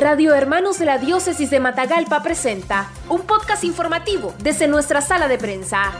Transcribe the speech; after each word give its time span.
Radio 0.00 0.34
Hermanos 0.34 0.78
de 0.78 0.86
la 0.86 0.96
Diócesis 0.96 1.50
de 1.50 1.60
Matagalpa 1.60 2.22
presenta 2.22 2.90
un 3.10 3.20
podcast 3.20 3.64
informativo 3.64 4.32
desde 4.42 4.66
nuestra 4.66 5.02
sala 5.02 5.28
de 5.28 5.36
prensa. 5.36 5.92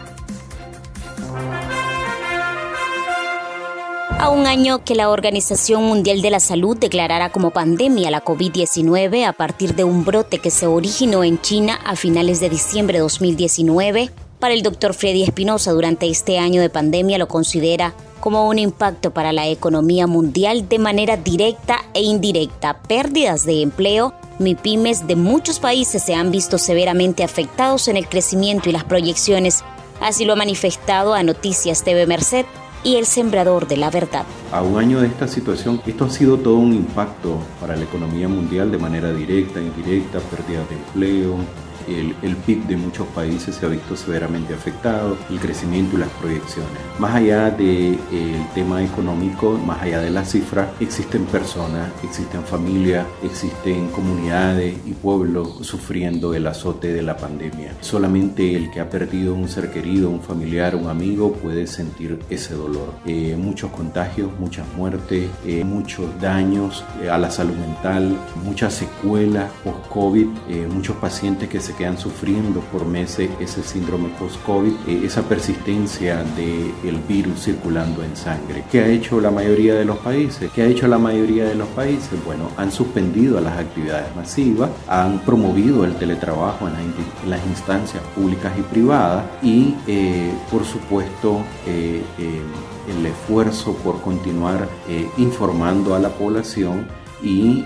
A 4.19 4.31
un 4.31 4.47
año 4.47 4.85
que 4.85 4.95
la 4.95 5.11
Organización 5.11 5.83
Mundial 5.83 6.23
de 6.23 6.31
la 6.31 6.41
Salud 6.41 6.79
declarara 6.79 7.29
como 7.29 7.51
pandemia 7.51 8.11
la 8.11 8.25
COVID-19 8.25 9.27
a 9.27 9.35
partir 9.35 9.75
de 9.75 9.85
un 9.85 10.07
brote 10.07 10.39
que 10.39 10.51
se 10.51 10.67
originó 10.67 11.23
en 11.23 11.39
China 11.39 11.79
a 11.85 11.95
finales 11.95 12.41
de 12.41 12.49
diciembre 12.49 12.97
de 12.97 13.03
2019, 13.03 14.11
para 14.39 14.55
el 14.55 14.63
doctor 14.63 14.95
Freddy 14.95 15.25
Espinosa 15.25 15.73
durante 15.73 16.09
este 16.09 16.39
año 16.39 16.63
de 16.63 16.71
pandemia 16.71 17.19
lo 17.19 17.29
considera 17.29 17.93
como 18.21 18.49
un 18.49 18.59
impacto 18.59 19.11
para 19.11 19.33
la 19.33 19.49
economía 19.49 20.07
mundial 20.07 20.69
de 20.69 20.79
manera 20.79 21.17
directa 21.17 21.79
e 21.95 22.03
indirecta. 22.03 22.81
Pérdidas 22.87 23.45
de 23.45 23.63
empleo, 23.63 24.15
MIPIMES 24.39 25.07
de 25.07 25.17
muchos 25.17 25.59
países 25.61 26.03
se 26.03 26.15
han 26.15 26.31
visto 26.31 26.59
severamente 26.59 27.25
afectados 27.25 27.89
en 27.89 27.97
el 27.97 28.09
crecimiento 28.09 28.69
y 28.69 28.73
las 28.73 28.85
proyecciones. 28.85 29.65
Así 30.01 30.25
lo 30.25 30.35
ha 30.35 30.37
manifestado 30.37 31.15
a 31.15 31.23
Noticias 31.23 31.83
TV 31.83 32.07
Merced 32.07 32.47
y 32.83 32.97
el 32.97 33.07
sembrador 33.07 33.69
de 33.69 33.77
la 33.77 33.91
verdad. 33.91 34.25
A 34.53 34.63
un 34.63 34.79
año 34.79 35.01
de 35.01 35.09
esta 35.09 35.29
situación, 35.29 35.83
esto 35.87 36.07
ha 36.07 36.11
sido 36.11 36.39
todo 36.39 36.57
un 36.57 36.73
impacto 36.73 37.39
para 37.61 37.77
la 37.77 37.85
economía 37.85 38.29
mundial 38.29 38.71
de 38.71 38.79
manera 38.79 39.13
directa, 39.13 39.61
indirecta, 39.61 40.19
pérdida 40.21 40.65
de 40.69 40.77
empleo, 40.77 41.37
el, 41.89 42.15
el, 42.23 42.37
PIB 42.37 42.67
de 42.67 42.77
muchos 42.77 43.07
países 43.09 43.55
se 43.57 43.67
ha 43.67 43.69
visto 43.69 43.97
severamente 43.97 44.55
afectado, 44.55 45.17
el 45.29 45.39
crecimiento 45.39 45.97
y 45.97 46.01
las 46.01 46.09
proyecciones. 46.11 46.71
Más 46.99 47.15
allá 47.15 47.51
del 47.51 47.99
tema 48.55 48.83
económico, 48.83 49.53
más 49.53 49.83
allá 49.83 50.01
de 50.01 50.11
las 50.11 50.31
cifras, 50.31 50.69
existen 50.81 51.25
personas, 51.27 51.91
existen 52.03 52.43
familias, 52.43 53.07
existen 53.23 53.89
comunidades 53.89 54.77
y 54.87 54.93
pueblos 54.93 55.67
sufriendo 55.67 56.35
el 56.35 56.47
azote 56.47 56.93
de 56.93 57.03
la 57.03 57.17
pandemia. 57.17 57.75
Solamente 57.81 58.55
el 58.55 58.71
que 58.71 58.81
ha 58.81 58.91
perdido 58.91 59.35
un 59.35 59.49
ser 59.49 59.71
querido, 59.71 60.11
un 60.11 60.21
familiar, 60.21 60.75
un 60.75 60.89
amigo 60.89 61.33
puede 61.33 61.67
sentir 61.67 62.19
ese 62.31 62.55
dolor. 62.55 62.93
Eh, 63.07 63.37
muchos 63.39 63.71
contagios, 63.71 64.31
muchas 64.39 64.67
muertes, 64.77 65.29
eh, 65.45 65.65
muchos 65.65 66.07
daños 66.21 66.85
eh, 67.03 67.11
a 67.11 67.19
la 67.19 67.31
salud 67.31 67.55
mental, 67.55 68.17
muchas 68.45 68.75
secuelas 68.75 69.51
post-COVID, 69.65 70.27
eh, 70.49 70.67
muchos 70.73 70.97
pacientes 70.97 71.49
que 71.49 71.61
se 71.61 71.75
quedan 71.81 71.97
sufriendo 71.97 72.61
por 72.61 72.85
meses 72.85 73.31
ese 73.41 73.63
síndrome 73.63 74.11
post-COVID, 74.19 74.73
eh, 74.87 75.01
esa 75.03 75.23
persistencia 75.23 76.23
del 76.37 76.99
virus 77.09 77.45
circulando 77.45 78.05
en 78.05 78.15
sangre. 78.15 78.65
¿Qué 78.71 78.81
ha 78.81 78.87
hecho 78.87 79.19
la 79.19 79.31
mayoría 79.31 79.75
de 79.75 79.87
los 79.87 79.97
países? 79.97 80.51
¿Qué 80.55 80.61
ha 80.61 80.67
hecho 80.67 80.87
la 80.89 80.99
mayoría 80.99 81.47
de 81.47 81.55
los 81.55 81.69
países? 81.69 82.23
Bueno, 82.27 82.51
han 82.59 82.71
suspendido 82.71 83.41
las 83.41 83.59
actividades 83.59 84.15
masivas, 84.15 84.69
han 84.89 85.21
promovido 85.21 85.87
el 85.87 85.95
teletrabajo 85.95 86.69
en, 86.69 87.31
las 87.31 87.43
instancias 87.47 88.03
públicas 88.15 88.53
y 88.59 88.63
privadas 88.63 89.25
y, 89.43 89.75
eh, 89.87 90.31
por 90.51 90.67
supuesto, 90.67 91.41
eh, 91.67 92.03
el 92.19 93.07
esfuerzo 93.07 93.75
por 93.77 94.03
continuar 94.03 94.69
informando 95.17 95.95
a 95.95 95.99
la 95.99 96.09
población 96.11 96.89
y 97.23 97.65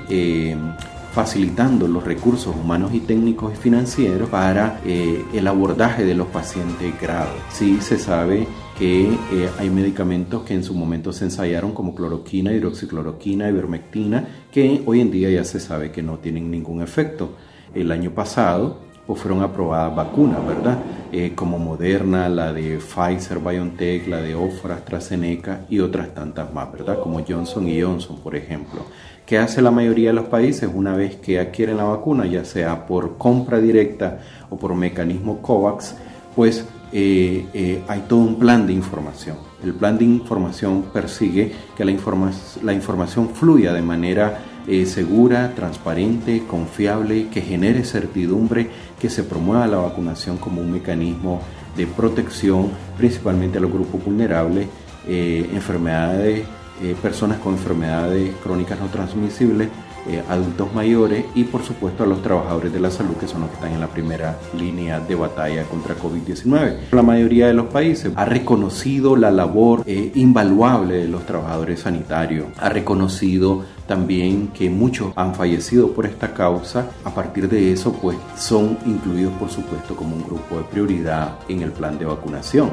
facilitando 1.14 1.86
los 1.86 2.02
recursos 2.02 2.54
humanos 2.56 2.92
y 2.92 2.98
técnicos 2.98 3.52
y 3.52 3.56
financieros 3.56 4.28
para 4.28 4.80
eh, 4.84 5.24
el 5.32 5.46
abordaje 5.46 6.04
de 6.04 6.16
los 6.16 6.26
pacientes 6.26 7.00
graves. 7.00 7.40
Sí 7.50 7.78
se 7.80 8.00
sabe 8.00 8.48
que 8.76 9.04
eh, 9.04 9.48
hay 9.56 9.70
medicamentos 9.70 10.42
que 10.42 10.54
en 10.54 10.64
su 10.64 10.74
momento 10.74 11.12
se 11.12 11.26
ensayaron 11.26 11.72
como 11.72 11.94
cloroquina, 11.94 12.52
hidroxicloroquina, 12.52 13.48
ivermectina, 13.48 14.26
que 14.50 14.82
hoy 14.86 15.00
en 15.00 15.12
día 15.12 15.30
ya 15.30 15.44
se 15.44 15.60
sabe 15.60 15.92
que 15.92 16.02
no 16.02 16.18
tienen 16.18 16.50
ningún 16.50 16.82
efecto. 16.82 17.30
El 17.72 17.92
año 17.92 18.10
pasado 18.10 18.80
pues 19.06 19.20
fueron 19.20 19.42
aprobadas 19.42 19.94
vacunas, 19.94 20.44
¿verdad? 20.44 20.78
Eh, 21.16 21.30
como 21.36 21.60
Moderna, 21.60 22.28
la 22.28 22.52
de 22.52 22.78
Pfizer, 22.78 23.38
BioNTech, 23.38 24.08
la 24.08 24.20
de 24.20 24.34
Oxford, 24.34 24.72
AstraZeneca 24.72 25.60
y 25.70 25.78
otras 25.78 26.12
tantas 26.12 26.52
más, 26.52 26.72
¿verdad? 26.72 26.98
Como 26.98 27.24
Johnson 27.24 27.68
y 27.68 27.80
Johnson, 27.80 28.18
por 28.18 28.34
ejemplo. 28.34 28.80
¿Qué 29.24 29.38
hace 29.38 29.62
la 29.62 29.70
mayoría 29.70 30.08
de 30.08 30.14
los 30.14 30.24
países 30.24 30.68
una 30.74 30.96
vez 30.96 31.14
que 31.14 31.38
adquieren 31.38 31.76
la 31.76 31.84
vacuna, 31.84 32.26
ya 32.26 32.44
sea 32.44 32.84
por 32.84 33.16
compra 33.16 33.60
directa 33.60 34.18
o 34.50 34.56
por 34.56 34.74
mecanismo 34.74 35.40
COVAX? 35.40 35.94
Pues 36.34 36.64
eh, 36.96 37.46
eh, 37.54 37.82
hay 37.88 38.04
todo 38.08 38.20
un 38.20 38.38
plan 38.38 38.66
de 38.68 38.72
información. 38.72 39.36
El 39.64 39.74
plan 39.74 39.98
de 39.98 40.04
información 40.04 40.84
persigue 40.92 41.52
que 41.76 41.84
la, 41.84 41.90
información 41.90 43.30
fluya 43.30 43.72
de 43.72 43.82
manera 43.82 44.38
eh, 44.68 44.86
segura, 44.86 45.54
transparente, 45.56 46.44
confiable, 46.46 47.28
que 47.30 47.40
genere 47.40 47.82
certidumbre, 47.84 48.70
que 49.00 49.10
se 49.10 49.24
promueva 49.24 49.66
la 49.66 49.78
vacunación 49.78 50.36
como 50.36 50.60
un 50.60 50.70
mecanismo 50.70 51.40
de 51.76 51.88
protección, 51.88 52.70
principalmente 52.96 53.58
a 53.58 53.60
los 53.60 53.72
grupos 53.72 54.04
vulnerables, 54.04 54.68
enfermedades, 55.06 56.46
eh, 56.82 56.96
personas 57.00 57.38
con 57.38 57.54
enfermedades 57.54 58.34
crónicas 58.42 58.78
no 58.80 58.86
transmisibles, 58.86 59.68
eh, 60.06 60.22
adultos 60.28 60.74
mayores 60.74 61.24
y 61.34 61.44
por 61.44 61.62
supuesto 61.62 62.04
a 62.04 62.06
los 62.06 62.20
trabajadores 62.20 62.70
de 62.70 62.78
la 62.78 62.90
salud 62.90 63.14
que 63.14 63.26
son 63.26 63.40
los 63.40 63.48
que 63.48 63.56
están 63.56 63.72
en 63.72 63.80
la 63.80 63.86
primera 63.86 64.38
línea 64.58 65.00
de 65.00 65.14
batalla 65.14 65.64
contra 65.64 65.96
COVID-19. 65.96 66.90
La 66.92 67.02
mayoría 67.02 67.46
de 67.46 67.54
los 67.54 67.66
países 67.66 68.12
ha 68.14 68.26
reconocido 68.26 69.16
la 69.16 69.30
labor 69.30 69.82
eh, 69.86 70.12
invaluable 70.14 70.96
de 70.96 71.08
los 71.08 71.24
trabajadores 71.24 71.80
sanitarios, 71.80 72.48
ha 72.58 72.68
reconocido 72.68 73.64
también 73.86 74.48
que 74.48 74.68
muchos 74.68 75.12
han 75.16 75.34
fallecido 75.34 75.92
por 75.92 76.04
esta 76.04 76.34
causa. 76.34 76.90
A 77.04 77.14
partir 77.14 77.48
de 77.48 77.72
eso, 77.72 77.92
pues 77.92 78.18
son 78.36 78.76
incluidos 78.84 79.32
por 79.34 79.50
supuesto 79.50 79.96
como 79.96 80.16
un 80.16 80.24
grupo 80.24 80.56
de 80.56 80.64
prioridad 80.64 81.38
en 81.48 81.62
el 81.62 81.72
plan 81.72 81.98
de 81.98 82.04
vacunación. 82.04 82.72